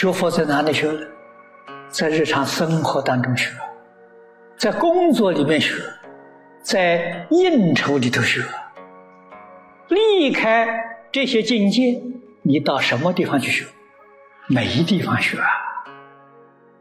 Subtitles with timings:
[0.00, 1.04] 学佛在哪里学呢？
[1.88, 3.50] 在日常生活当中学，
[4.56, 5.74] 在工作里面学，
[6.62, 8.40] 在应酬里头学。
[9.88, 10.68] 离开
[11.10, 12.00] 这些境界，
[12.42, 13.66] 你到什么地方去学？
[14.46, 15.48] 没地方学啊！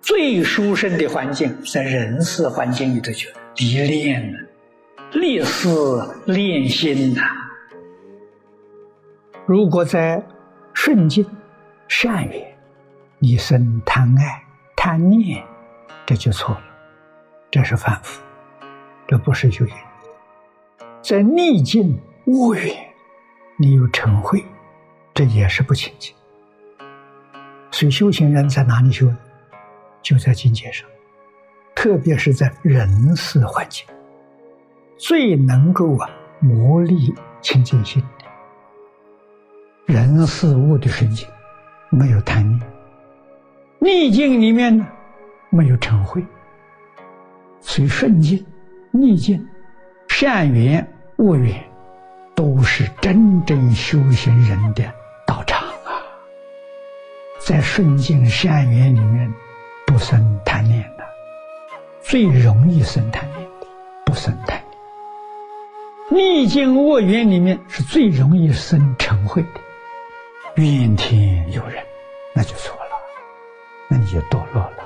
[0.00, 4.38] 最殊胜的环境在人事环境里头学，历练呢，
[5.14, 5.68] 历事
[6.26, 7.22] 练心呐。
[9.46, 10.24] 如果在
[10.72, 11.26] 顺境、
[11.88, 12.49] 善缘，
[13.22, 14.42] 你生贪爱、
[14.74, 15.44] 贪念，
[16.06, 16.62] 这就错了，
[17.50, 18.22] 这是反复，
[19.06, 19.76] 这不是修行。
[21.02, 22.74] 在逆境、恶缘，
[23.58, 24.42] 你有成慧，
[25.12, 26.14] 这也是不清净。
[27.70, 29.14] 所以修行人在哪里修？
[30.00, 30.88] 就在境界上，
[31.74, 33.86] 特别是在人事环境，
[34.96, 38.02] 最能够啊磨砺清净心。
[39.84, 41.28] 人事物的顺境，
[41.90, 42.60] 没有贪念；
[43.82, 44.86] 逆境里面呢，
[45.48, 46.22] 没有嗔恚。
[47.60, 48.44] 所以顺境、
[48.90, 49.48] 逆境、
[50.08, 50.86] 善缘、
[51.16, 51.54] 恶缘，
[52.34, 54.84] 都是真正修行人的
[55.26, 56.04] 道场啊。
[57.38, 59.32] 在顺境、善缘里面，
[59.86, 61.04] 不生贪念的，
[62.02, 63.66] 最容易生贪念的，
[64.04, 64.62] 不生贪
[66.10, 69.60] 念；逆境、恶缘里面，是最容易生嗔恚的。
[70.56, 71.82] 怨天尤人，
[72.34, 72.89] 那就错了，
[73.90, 74.76] 那你就堕落了。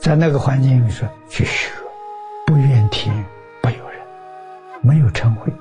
[0.00, 1.70] 在那个环境里说去学，
[2.46, 3.14] 不怨天
[3.60, 4.00] 不尤人，
[4.80, 5.52] 没有嗔恚，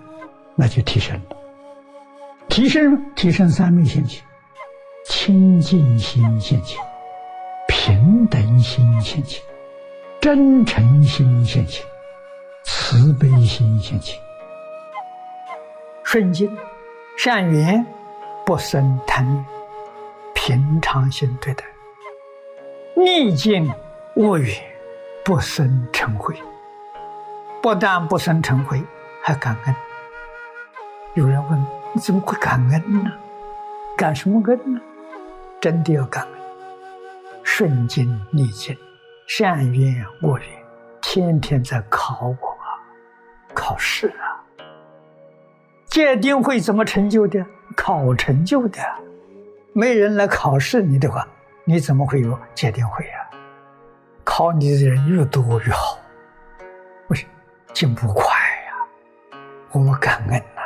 [0.56, 1.36] 那就提升了。
[2.48, 4.24] 提升提升三昧心情，
[5.06, 6.80] 清净心现前，
[7.68, 9.44] 平等心现前，
[10.22, 11.86] 真诚心现前，
[12.64, 14.18] 慈悲心现前，
[16.04, 16.50] 顺境
[17.18, 17.86] 善缘。
[18.46, 19.46] 不生贪念，
[20.36, 21.64] 平常心对待；
[22.96, 23.72] 逆境
[24.16, 24.56] 恶缘，
[25.26, 26.36] 不生嗔恚。
[27.62, 28.86] 不但不生嗔恚，
[29.22, 29.76] 还感恩。
[31.16, 33.12] 有人问：你怎么会感恩呢？
[33.98, 34.80] 感什么恩呢？
[35.60, 36.32] 真的要感恩。
[37.42, 38.78] 顺境逆境，
[39.28, 40.48] 善缘恶缘，
[41.02, 42.78] 天天在考我啊，
[43.54, 44.38] 考试啊。
[45.88, 47.44] 鉴定会怎么成就的？
[47.76, 48.80] 考成就的，
[49.74, 51.28] 没人来考试你的话，
[51.66, 53.20] 你怎么会有鉴定会啊？
[54.26, 55.98] 考你的人越多越好，
[57.08, 57.32] 为什么
[57.74, 59.38] 进步快呀？
[59.72, 60.62] 我们感恩呐。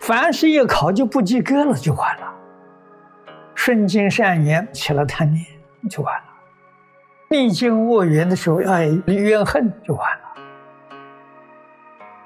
[0.00, 2.34] 凡是一考就不及格了，就完了。
[3.54, 5.44] 顺境善缘起了贪念，
[5.90, 6.24] 就完了；
[7.30, 10.24] 逆境恶缘的时候，哎，怨恨就完了。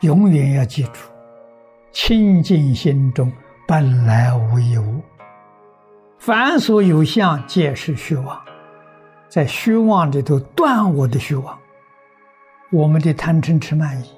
[0.01, 1.01] 永远要记住。
[1.93, 3.31] 清净心中
[3.69, 5.03] 本来无一物，
[6.25, 8.41] 凡所有相皆是虚妄，
[9.29, 11.59] 在虚妄里头断我的虚妄，
[12.71, 14.09] 我们的贪嗔痴慢疑、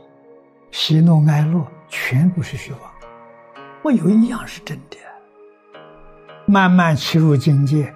[0.71, 2.81] 喜怒哀乐全部是虚妄，
[3.83, 4.99] 没有一样是真的。
[6.45, 7.91] 慢慢切入境界，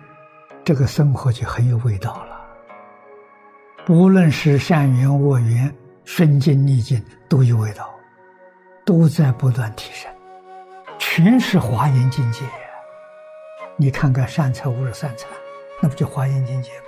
[0.65, 2.41] 这个生活就很有味道了。
[3.89, 5.71] 无论是善缘恶缘、
[6.07, 7.87] 顺境逆境，都有味道。
[8.87, 10.11] 都在不断提升，
[10.99, 12.47] 全是华严境界。
[13.81, 15.31] 你看看善财五十三参，
[15.81, 16.87] 那不就华严境界吗？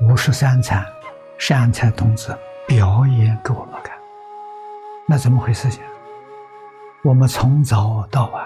[0.00, 0.84] 五十三参，
[1.38, 3.96] 善财童子表演给我们看，
[5.06, 5.70] 那怎么回事？
[5.70, 5.80] 情？
[7.04, 8.44] 我们从早到晚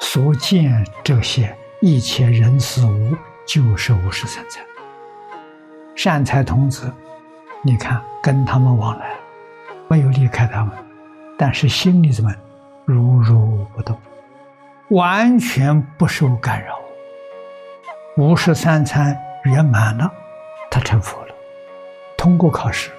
[0.00, 3.16] 所见这些一切人事物，
[3.46, 4.66] 就是五十三参。
[5.94, 6.92] 善财童子，
[7.62, 9.14] 你看跟他们往来，
[9.86, 10.76] 没有离开他们。
[11.38, 12.34] 但是心里怎么
[12.84, 13.96] 如如不动，
[14.90, 16.78] 完全不受干扰。
[18.16, 20.12] 五十三参圆满了，
[20.70, 21.34] 他成佛了，
[22.16, 22.90] 通过考试。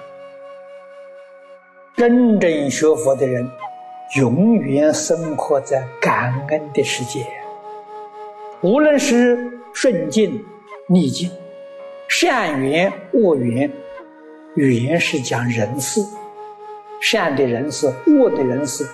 [1.96, 3.50] 真正学佛的人，
[4.16, 7.26] 永远生活在感恩的世界。
[8.60, 10.44] 无论是顺境、
[10.88, 11.30] 逆境、
[12.08, 13.72] 善缘、恶缘，
[14.54, 16.02] 缘是讲人事。
[17.00, 18.84] 善的人事恶的人事，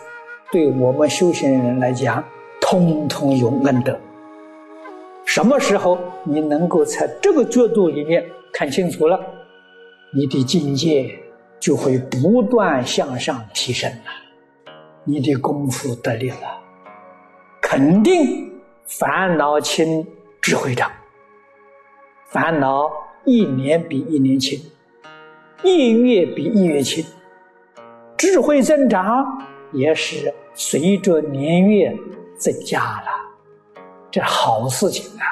[0.53, 2.23] 对我们修行人来讲，
[2.67, 3.95] 通通有恩德。
[5.27, 8.25] 什么时候你能够在这个角度里面
[8.55, 9.21] 看清楚了，
[10.15, 11.15] 你的境界
[11.61, 14.73] 就会不断向上提升了，
[15.05, 16.59] 你的功夫得力了，
[17.61, 18.51] 肯定
[18.87, 20.07] 烦恼轻，
[20.41, 20.91] 智慧长。
[22.29, 22.91] 烦恼
[23.27, 24.59] 一年比一年轻，
[25.63, 27.05] 一月比一月轻。
[28.17, 29.39] 智慧增长
[29.71, 31.95] 也是随着年月
[32.39, 33.09] 增加了，
[34.11, 35.25] 这好事情啊！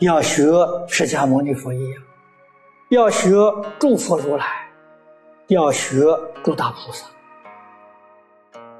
[0.00, 0.44] 要学
[0.88, 2.02] 释迦牟尼佛一样，
[2.90, 3.30] 要学
[3.78, 4.44] 诸佛如来，
[5.48, 6.04] 要学
[6.44, 7.06] 诸大菩萨。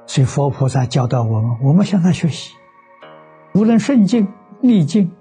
[0.05, 2.53] 所以佛菩萨教导我们，我们向他学习。
[3.53, 4.31] 无论顺境
[4.61, 5.11] 逆境，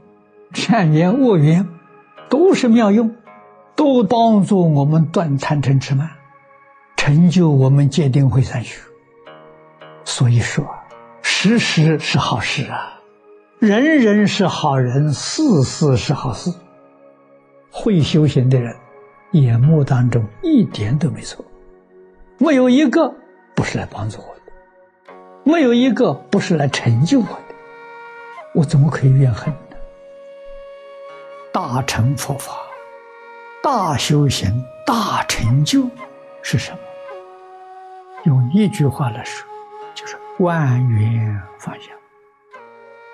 [0.53, 1.67] 善缘恶缘，
[2.29, 3.17] 都是妙用，
[3.75, 6.11] 都帮助我们断贪嗔痴慢，
[6.97, 8.81] 成就我们戒定慧三学。
[10.05, 10.65] 所以说，
[11.39, 12.99] 时时是好事啊。
[13.59, 16.51] 人人是好人，事事是好事。
[17.71, 18.75] 会修行的人，
[19.33, 21.45] 眼目当中一点都没错，
[22.39, 23.13] 没有一个
[23.55, 25.13] 不是来帮助我的，
[25.45, 27.55] 没有一个不是来成就我的，
[28.55, 29.77] 我怎么可以怨恨呢？
[31.53, 32.55] 大乘佛法、
[33.63, 35.87] 大修行、大成就
[36.41, 36.79] 是什么？
[38.25, 39.47] 用一句话来说，
[39.95, 41.91] 就是万缘放下。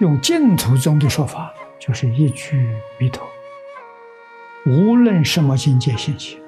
[0.01, 3.25] 用净土宗的说法，就是一句弥陀。
[4.67, 6.41] 无论什么境界现前，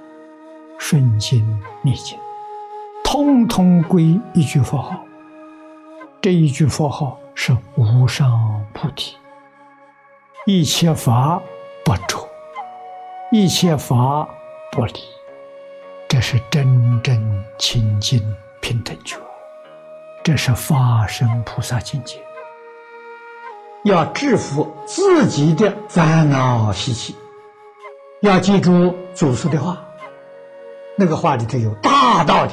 [0.79, 2.19] 顺境逆境，
[3.05, 5.05] 通通归一句佛号。
[6.21, 9.17] 这一句佛号是无上菩提，
[10.47, 11.41] 一切法
[11.85, 12.29] 不着，
[13.31, 14.29] 一切法
[14.73, 14.95] 不离，
[16.09, 18.21] 这是真正清净
[18.61, 19.17] 平等觉，
[20.25, 22.19] 这是法身菩萨境界。
[23.85, 27.15] 要制服自己的烦恼习气，
[28.23, 29.85] 要记住祖师的话，
[30.97, 32.53] 那个话里头有大道理。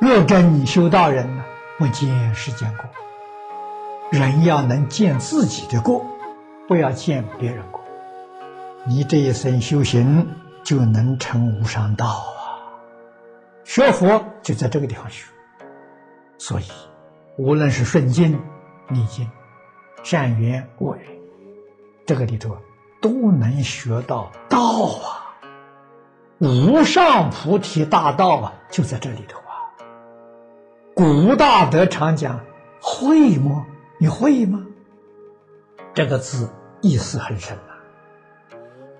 [0.00, 1.44] 若真修道人呢，
[1.78, 2.86] 不见世间过。
[4.10, 6.06] 人要能见自己的过，
[6.66, 7.82] 不要见别人过。
[8.86, 10.26] 你这一生修行
[10.62, 12.64] 就能成无上道啊！
[13.64, 15.26] 学佛就在这个地方学，
[16.38, 16.64] 所以
[17.36, 18.40] 无论是顺境
[18.88, 19.28] 逆境。
[20.02, 21.06] 善缘恶缘，
[22.04, 22.54] 这个里头
[23.00, 25.32] 都能学到道啊！
[26.40, 29.64] 无上菩提大道啊，就在这里头啊！
[30.94, 32.38] 古大德常讲
[32.82, 33.64] 会吗？
[33.98, 34.60] 你会吗？
[35.94, 36.50] 这个字
[36.82, 37.72] 意思很深啊！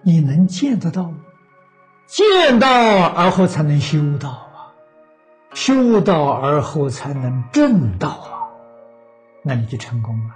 [0.00, 1.18] 你能见得到吗？
[2.06, 2.66] 见到
[3.08, 4.48] 而后才能修道！
[5.54, 8.50] 修道而后才能正道啊！
[9.40, 10.34] 那你就成功了。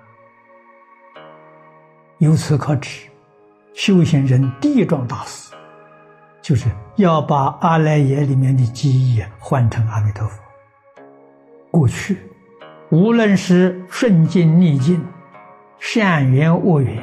[2.18, 3.08] 由此可知，
[3.74, 5.52] 修行人第一桩大事，
[6.40, 10.40] 就是要把阿赖耶里面的记忆换成阿弥陀佛。
[11.72, 12.16] 过去，
[12.90, 15.04] 无论是顺境逆境、
[15.80, 17.02] 善缘恶缘，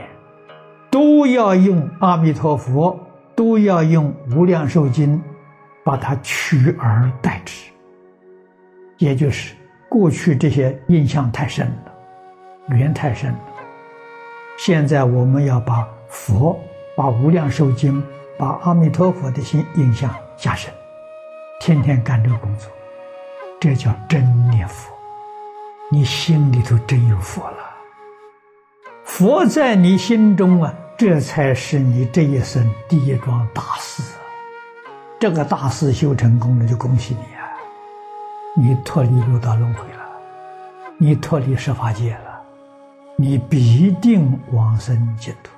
[0.90, 2.98] 都要用阿弥陀佛，
[3.36, 5.22] 都要用无量寿经，
[5.84, 7.75] 把它取而代之。
[8.98, 9.56] 也就是
[9.90, 13.40] 过去这些印象太深了，缘太深了。
[14.58, 16.60] 现在我们要把佛、
[16.96, 18.02] 把无量寿经、
[18.38, 20.74] 把阿弥陀佛的心印象加深，
[21.60, 22.72] 天天干这个工作，
[23.60, 24.94] 这叫真念佛。
[25.92, 27.58] 你心里头真有佛了，
[29.04, 34.02] 佛在你心中啊，这才是你这一生第一桩大事。
[35.20, 37.35] 这个大事修成功了，就恭喜你！
[38.58, 40.06] 你脱离六道轮回了，
[40.98, 42.42] 你脱离十法界了。
[43.18, 45.55] 你必定往生净土。